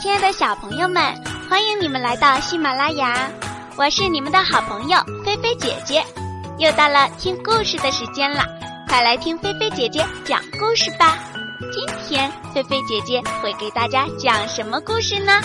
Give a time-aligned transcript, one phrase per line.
[0.00, 1.14] 亲爱的小朋友们，
[1.46, 3.30] 欢迎你们来到喜马拉雅，
[3.76, 6.02] 我是你们的好朋友菲菲姐姐。
[6.56, 8.42] 又到了听故事的时间了，
[8.88, 11.18] 快来听菲菲姐姐讲故事吧。
[11.70, 15.38] 今天菲菲姐姐会给大家讲什么故事呢？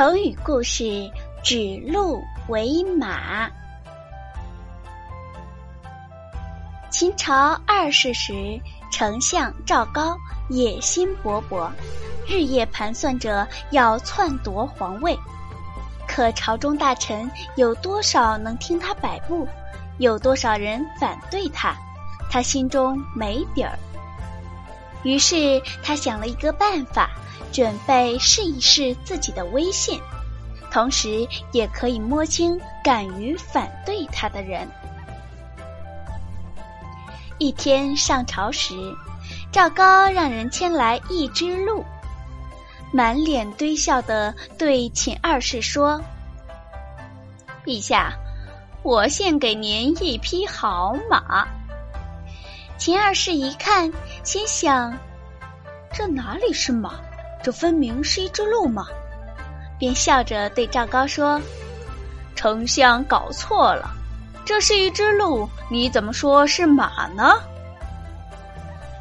[0.00, 1.10] 成语故事：
[1.42, 3.50] 指鹿为马。
[6.90, 8.58] 秦朝二世时，
[8.90, 10.16] 丞相赵高
[10.48, 11.68] 野心勃勃，
[12.26, 15.14] 日夜盘算着要篡夺皇位。
[16.08, 19.46] 可朝中大臣有多少能听他摆布？
[19.98, 21.76] 有多少人反对他？
[22.30, 23.78] 他心中没底儿。
[25.02, 27.10] 于是他想了一个办法。
[27.52, 30.00] 准备试一试自己的威信，
[30.70, 34.68] 同时也可以摸清敢于反对他的人。
[37.38, 38.96] 一天上朝时，
[39.50, 41.84] 赵高让人牵来一只鹿，
[42.92, 46.00] 满脸堆笑的对秦二世说
[47.66, 48.12] ：“陛下，
[48.84, 51.48] 我献给您一匹好马。”
[52.78, 54.96] 秦二世一看，心想
[55.92, 57.00] ：“这哪里是马？”
[57.42, 58.86] 这分明是一只鹿嘛！
[59.78, 61.40] 便笑着对赵高说
[62.36, 63.90] ：“丞相搞错了，
[64.44, 67.32] 这是一只鹿，你怎么说是马呢？”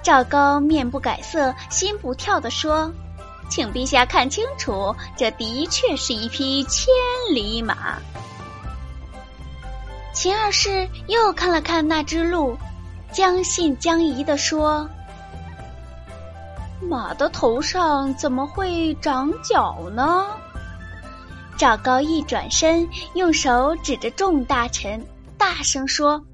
[0.00, 2.92] 赵高面不改色，心不跳地说
[3.50, 6.86] ：“请陛下看清楚，这的确是一匹千
[7.34, 7.98] 里马。”
[10.14, 12.56] 秦二世又看了看那只鹿，
[13.10, 14.88] 将信将疑地说。
[16.80, 20.26] 马的头上怎么会长角呢？
[21.58, 26.24] 赵高一转身，用手指着众大臣，大声说：“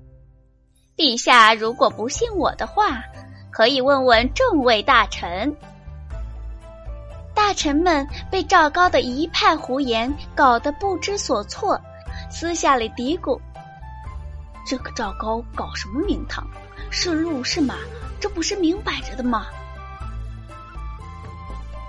[0.97, 3.03] 陛下如果不信我的话，
[3.51, 5.55] 可以问问众位大臣。”
[7.35, 11.79] 大臣们被赵高的一派胡言搞得不知所措，
[12.31, 13.39] 私下里嘀咕
[14.65, 16.47] ：“这个赵高搞什么名堂？
[16.89, 17.75] 是鹿是马，
[18.21, 19.47] 这不是明摆着的吗？”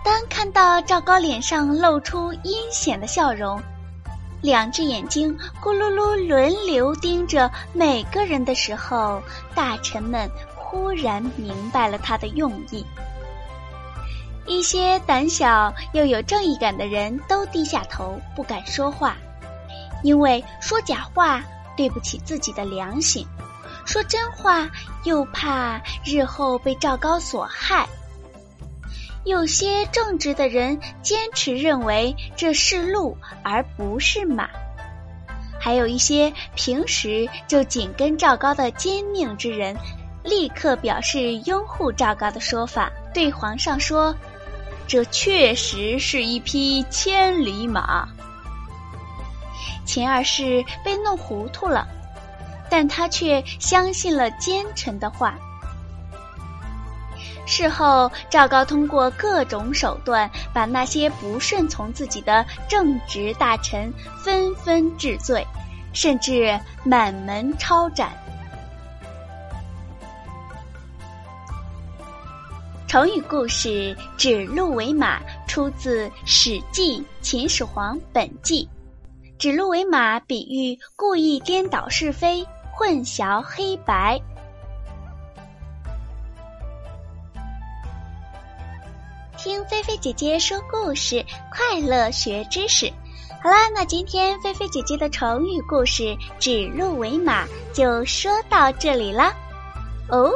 [0.07, 3.61] 当看到赵高脸上露出阴险的笑容，
[4.41, 9.21] 两只眼睛咕噜噜轮流盯着每个人的时候，
[9.53, 12.85] 大臣们忽然明白了他的用意。
[14.45, 19.17] 一些胆小又有正义感的人都低下头，不敢说话，
[20.03, 21.43] 因为说假话
[21.75, 23.27] 对不起自己的良心，
[23.85, 24.69] 说真话
[25.03, 27.85] 又怕日后被赵高所害。
[29.27, 34.47] 有些正直的人坚持认为这是鹿而不是马，
[35.59, 39.75] 还有一些平时就紧跟赵高的奸佞之人，
[40.23, 44.15] 立刻表示拥护赵高的说法，对皇上说
[44.87, 48.07] ：“这确实是一匹千里马。”
[49.85, 51.85] 秦二世被弄糊涂了，
[52.69, 55.37] 但他却相信了奸臣的话。
[57.47, 63.91] 事后，赵高通过各种手段，把那些不顺从自己的正直大臣
[64.21, 65.47] 纷纷治罪，
[65.93, 68.11] 甚至满门抄斩。
[72.85, 78.65] 成语故事“指鹿为马”出自《史记·秦始皇本纪》
[79.39, 84.21] ，“指鹿为马”比喻故意颠倒是非，混淆黑白。
[89.37, 92.91] 听菲菲姐姐说故事，快乐学知识。
[93.43, 99.31] 好啦，那今天菲菲姐姐的成语故事“指鹿为马”就说到这里啦。
[100.09, 100.31] 哦，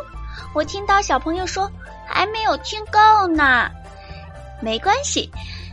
[0.53, 1.69] 我听到小朋友说
[2.05, 3.69] 还没有听够呢。
[4.61, 5.31] 没关系，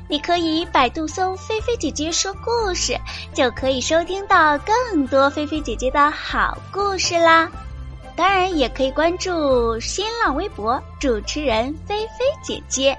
[0.09, 2.97] 你可以百度搜“菲菲姐姐说故事”，
[3.35, 7.47] 就可以收听到更多菲菲姐姐的好故事啦。
[8.17, 12.97] 当然，也可以关注新浪微博主持人菲菲姐姐。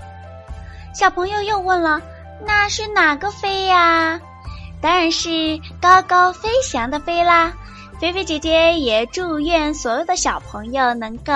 [0.93, 2.01] 小朋友又问了
[2.45, 4.19] ：“那是哪个飞呀？”
[4.81, 7.53] 当然是高高飞翔的飞啦！
[7.99, 11.33] 菲菲姐姐也祝愿所有的小朋友能够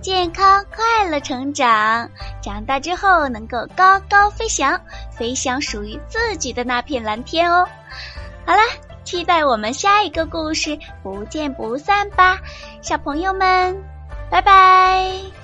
[0.00, 2.08] 健康快乐成长，
[2.40, 4.80] 长大之后能够高高飞翔，
[5.10, 7.66] 飞翔属于自己的那片蓝天哦。
[8.46, 8.62] 好了，
[9.02, 12.38] 期待我们下一个故事，不见不散吧，
[12.80, 13.76] 小朋友们，
[14.30, 15.41] 拜拜。